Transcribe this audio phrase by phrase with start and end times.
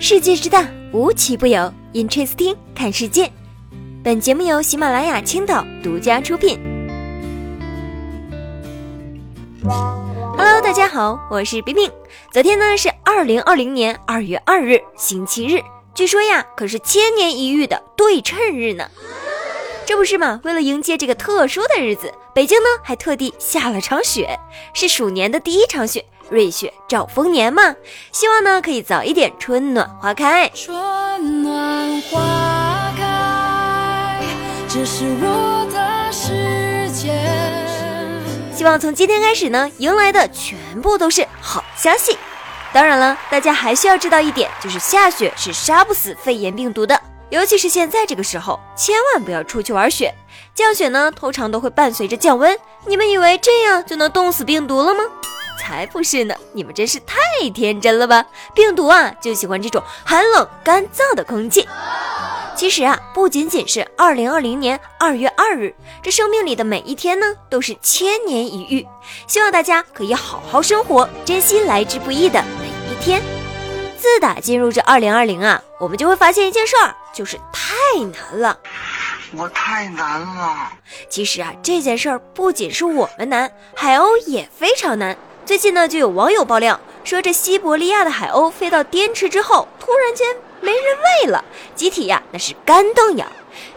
[0.00, 1.72] 世界之大，无奇不有。
[1.92, 3.28] Interesting，看世界。
[4.04, 6.56] 本节目由喜马拉雅青岛独家出品。
[9.64, 11.90] Hello，大家好，我是冰冰。
[12.30, 15.60] 昨天呢是二零二零年二月二日，星期日。
[15.94, 18.88] 据说呀，可是千年一遇的对称日呢。
[19.84, 20.40] 这不是吗？
[20.44, 24.38] 为了迎接这个特殊的日子，北京呢还特地下了场雪，
[24.72, 26.04] 是鼠年的第一场雪。
[26.30, 27.74] 瑞雪兆丰年嘛，
[28.12, 30.48] 希望呢可以早一点春暖花开。
[30.50, 34.22] 春暖花开，
[34.68, 37.12] 这是我的世界。
[38.54, 42.18] 希望从今天开始呢，迎来的全部都是好消息。
[42.72, 47.00] 当然了，大家还需要知道一点，就是下雪是杀不死肺炎病毒的，
[47.30, 50.12] 尤其是现在这个时候，千万不要出去玩雪。
[50.54, 55.04] 降雪呢，通常都会伴随着降温，你们以为这样就能冻死病毒了吗？
[55.58, 56.34] 才不是呢！
[56.52, 57.16] 你们真是太
[57.50, 58.24] 天真了吧？
[58.54, 61.68] 病毒啊，就喜欢这种寒冷干燥的空气。
[62.56, 68.86] 其实啊，不仅仅是二零二零年二月二日，这生命里的每一天呢，都是千年一遇。
[69.26, 73.22] 希望大家可以好好生活，珍惜来之不易的每一天。
[73.96, 78.58] 自打进入这二零二零啊，我们就会发现一件事儿，就是太难了。
[79.36, 80.72] 我太难了。
[81.08, 85.16] 其实啊，这件事儿不仅是我们难，海鸥也非常难。
[85.48, 90.82] 最近呢，就有网友爆料说，这西伯利亚的海鸥飞到滇池之后，突然间没人
[91.24, 91.42] 喂了，
[91.74, 93.26] 集体呀那是干瞪眼。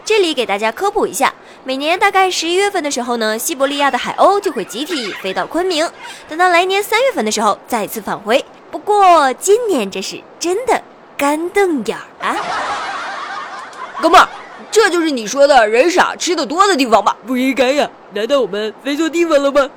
[0.04, 1.32] 这里给大家科普一下，
[1.64, 5.90] 每年大概十一月份的时候呢，西伯利亚的海鸥就会集体飞到昆明，
[6.28, 8.44] 等到来年三月份的时候再次返回。
[8.70, 10.82] 不过今年这是真的
[11.16, 12.36] 干瞪眼啊！
[14.02, 14.28] 哥们儿，
[14.70, 17.16] 这就是你说的人傻吃的多的地方吧？
[17.26, 19.70] 不应该呀，难道我们飞错地方了吗？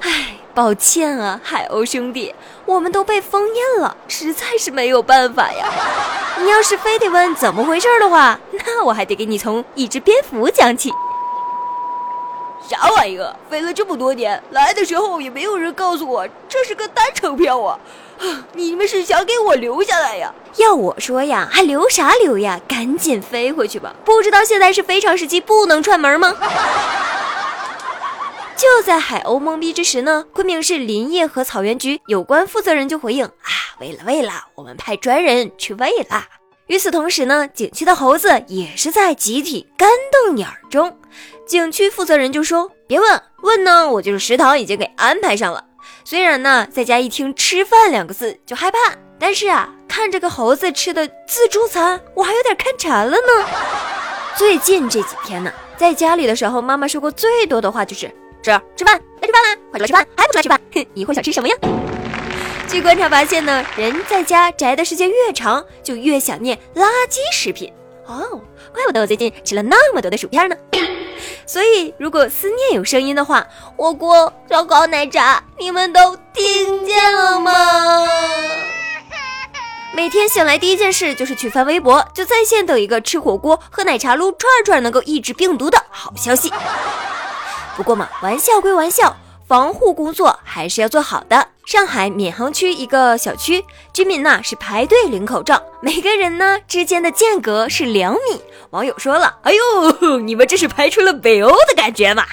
[0.00, 0.33] 唉。
[0.54, 2.32] 抱歉啊，海鸥兄弟，
[2.64, 5.66] 我们都被封印了，实在是没有办法呀。
[6.38, 10.92] 你要是非得问怎么回事的话， 那我还得给你从一只蝙蝠讲起。
[12.68, 13.34] 啥玩意儿？
[13.50, 17.78] 飞了这么多年，来的时候也没有人告诉我这是个单程票啊！
[18.54, 20.32] 你们是想给我留下来呀？
[20.56, 22.60] 要我说呀，还留啥留呀？
[22.68, 23.92] 赶紧飞回去吧！
[24.04, 26.34] 不知道现在是非常时期，不能串门吗？
[28.64, 36.24] 就在海鸥懵逼之时呢，昆明市林业和草原局有关负责人就回应啊，喂了喂了，我们派专人去喂了。
[36.68, 40.98] 与此同时呢，景区的猴子也是在集体干瞪眼儿中。
[41.46, 45.62] 景区负责人就说：“别问，问呢，我就是食堂已经给安排上了。
[46.02, 48.78] 虽然呢，在家一听吃饭两个字就害怕，
[49.18, 53.46] 但是啊，看这个猴子吃的自助餐，我还有点看馋了呢。
[54.38, 58.10] 最近这几天呢，在家里的时候，妈妈说过最多的话就是。”
[58.44, 59.56] 吃吃饭，该吃饭啦！
[59.70, 60.60] 快出来吃饭，还不出来吃饭？
[60.74, 61.56] 哼，一会儿想吃什么呀？
[62.68, 67.72] 据观察发现呢，人在家宅的时间越长，就越想念垃圾食品
[68.04, 68.42] 哦。
[68.74, 70.54] 怪不得我最近吃了那么多的薯片呢。
[71.46, 73.46] 所以，如果思念有声音的话，
[73.76, 77.50] 火锅、烧烤、奶茶，你们都听见了吗？
[79.96, 86.52] 每天醒来第一件事就是去翻微博，就在线等一个吃火锅、喝奶茶、撸串串能够抑制病毒的好消息。
[87.76, 89.16] 不过嘛，玩笑归玩笑，
[89.48, 91.48] 防护工作还是要做好的。
[91.66, 98.42] 上海闵行区一个小区居民呢是排队领口罩，每个人呢之间的间隔是两米。
[98.70, 102.24] 网友说了：“哎呦，你们这是排出了北欧的感觉嘛？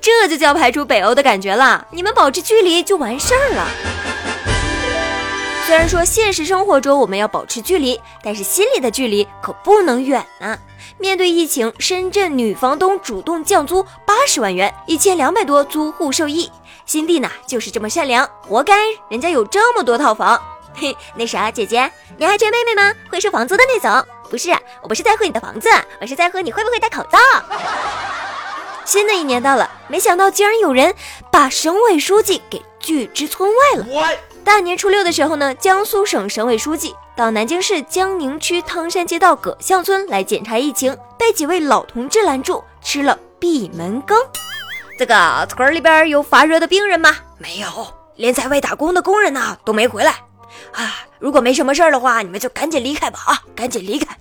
[0.00, 1.86] 这就叫排出北欧的感觉了。
[1.90, 4.15] 你们保持距离就完事儿了。
[5.76, 10.58] 虽然说现实生活中我们要保持距离，但是心里的距离可不能远啊。”
[10.96, 16.50] 面对疫情，深圳女房东主动降租八十万元，一千两百多租户受益。
[16.86, 18.74] 心地呢就是这么善良，活该
[19.10, 20.40] 人家有这么多套房。
[20.72, 22.94] 嘿，那啥，姐姐，你还缺妹妹吗？
[23.10, 24.02] 会收房租的那种？
[24.30, 25.68] 不是，我不是在乎你的房子，
[26.00, 27.18] 我是在乎你会不会戴口罩。
[28.86, 30.94] 新的一年到了，没想到竟然有人
[31.30, 34.16] 把省委书记给拒之村外了。
[34.46, 44.16] 大年初六的时候呢，江苏省省委书记到南京市江宁区汤山街道葛巷村来检查疫情，被几位老同志拦住，吃了闭门羹。
[45.00, 47.16] 这个村里边有发热的病人吗？
[47.38, 47.66] 没有，
[48.14, 50.12] 连在外打工的工人呢都没回来。
[50.72, 53.18] 啊，如果没什么事儿的话，你们就赶紧离开吧！
[53.26, 54.16] 啊，赶紧离开。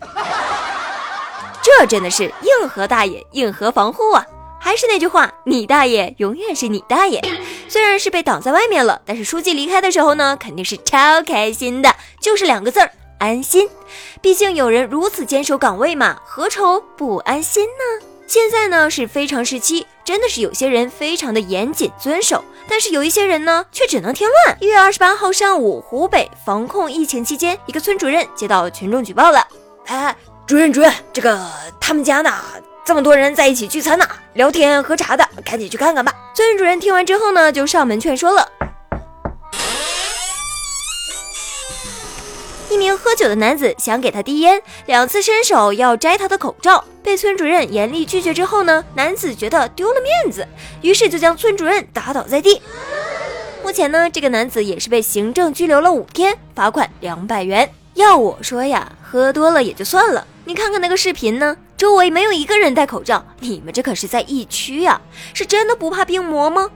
[1.62, 4.26] 这真的是硬核大爷，硬核防护啊！
[4.66, 7.22] 还是那句话，你大爷永远是你大爷。
[7.70, 12.90] 虽然是被挡在外面了，但是书记离开的时候呢，肯定是超开心的，就是两个字儿
[13.20, 13.70] 安心。
[14.22, 18.08] 毕竟有人如此坚守岗位嘛，何愁不安心呢？
[18.26, 24.58] 现在呢是非常时期，真的是有些人非常的严谨遵守，但是有一些人呢却只能添乱。
[24.60, 29.48] 一月二十八号上午，湖北防控疫情期间，一个村主任接到群众举报了，
[29.86, 30.16] 哎，
[30.48, 31.40] 主任主任，这个
[31.80, 32.34] 他们家呢
[32.86, 36.14] 这么多人在一起聚餐呢，聊天喝茶的，赶紧去看看吧。
[36.36, 38.48] 村主任听完之后呢，就上门劝说了。
[42.70, 50.48] 一名喝酒的男子想给他递烟，两次伸手要摘他的口罩，被村主任严厉拒绝之后呢，男子觉得丢了面子，
[50.84, 52.62] 于是就将村主任打倒在地。
[53.64, 57.68] 目前呢，这个男子也是被行政拘留了五天，罚款两百元。
[57.96, 65.02] 要我说呀，喝多了也就算了，你看看那个视频呢，周围没有一个人戴口罩，你们这可是在疫区呀，
[65.34, 66.70] 是真的不怕病魔吗？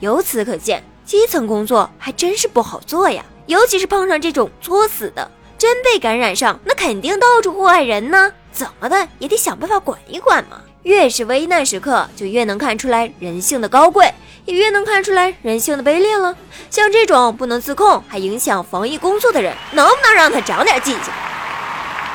[0.00, 5.30] 由此可见，基层工作还真是不好做呀，尤其是碰上这种作死的。
[5.58, 8.32] 真被感染上，那肯定到处祸害人呢。
[8.50, 10.62] 怎么的也得想办法管一管嘛。
[10.84, 14.10] 越是危难时刻，就越能看出来人性的高贵，
[14.46, 16.34] 也越能看出来人性的卑劣了。
[16.70, 21.12] 像这种不能自控还影响防疫工作的人，能不能让他长点记性？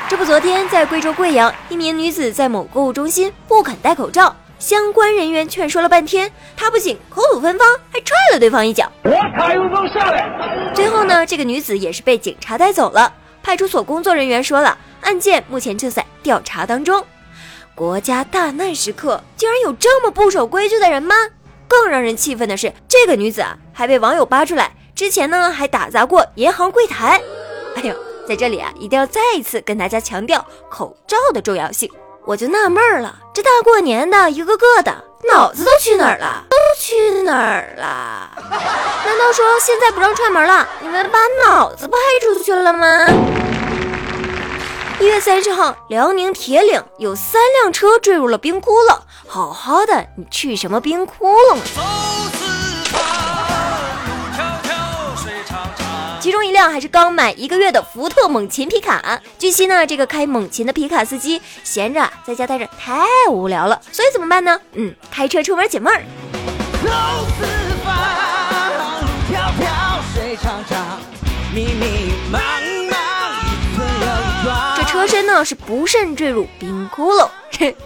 [0.08, 8.88] 这不，昨天在贵州贵阳，一名女子在某购物中心不肯戴口罩，相关人员劝说了半天，她不仅口吐芬芳，还踹了对方一脚。
[10.72, 13.12] 最后呢，这个女子也是被警察带走了。
[13.42, 17.04] 派出所工作人员说了，案件目前正在调查当中。
[17.74, 21.16] 国家大难时刻，竟然有这么不守规矩的人吗？
[21.66, 27.20] 更让人气愤的是，这个女子啊，还被网友扒出来，之前呢还打砸过银行柜台。
[28.26, 31.88] 在这里啊，一定要再一次跟大家强调口罩的重要性。
[32.24, 34.92] 我就纳闷了，这大过年的，一个个的
[35.28, 36.44] 脑子都去哪儿了？
[36.50, 38.30] 都去哪儿了？
[39.06, 40.66] 难道说现在不让串门了？
[40.82, 43.06] 你们把脑子派出去了吗？
[44.98, 48.98] 一月三十号，辽宁铁岭有三辆车坠入了冰窟窿。
[49.28, 51.58] 好好的，你去什么冰窟窿？
[56.26, 59.22] 其中一辆还是刚买一个月的福特猛禽皮卡。
[59.38, 64.60] 据悉呢，这个开猛禽的皮卡司机闲着在家待着太无聊了，所以怎么办呢？
[64.72, 66.02] 嗯，开车出门解闷儿。
[74.76, 77.30] 这车身呢是不慎坠入冰窟窿，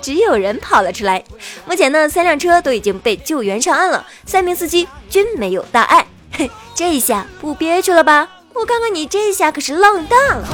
[0.01, 1.23] 只有人跑了出来。
[1.67, 6.07] 目前呢，三辆车都已经被救援上岸了，三名司机均没有大碍。
[6.32, 8.29] 嘿，这下不憋屈了吧？
[8.53, 10.44] 我看看你这下可是浪大了，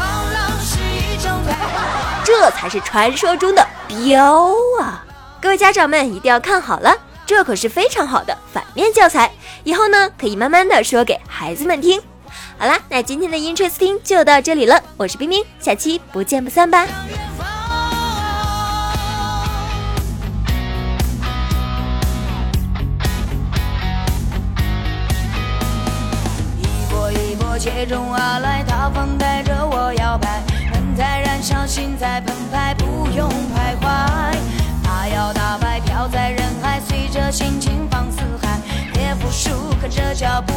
[2.24, 5.04] 这才是传说中的彪啊！
[5.40, 9.32] 各位家长们一定要看好了，这可是非常好的反面教材，
[9.64, 12.00] 以后呢可以慢慢的说给孩子们听。
[12.58, 16.86] 好啦，那今天的 Interesting 就到这里了，我是冰冰，下期不见不散吧。
[27.66, 30.40] 切中而来，大风带着我摇摆，
[30.72, 34.36] 灯在燃烧，心在澎湃，不用徘徊。
[34.84, 38.60] 大摇大摆，飘在人海，随着心情放肆嗨，
[38.92, 39.50] 别服输，
[39.82, 40.52] 跟着脚步，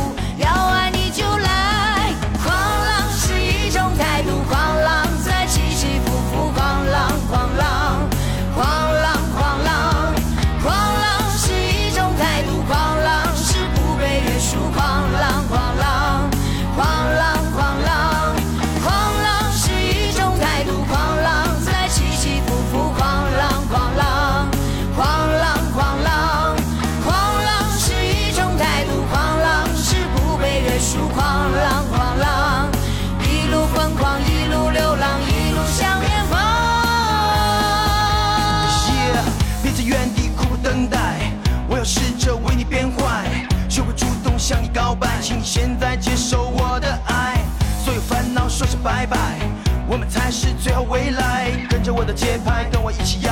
[50.61, 51.51] 最好未来。
[51.69, 53.28] 跟着我的节拍，跟我一起摇。